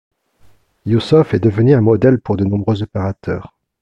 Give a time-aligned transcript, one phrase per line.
[0.87, 3.53] Ioussov est devenu un modèle pour de nombreux opérateurs.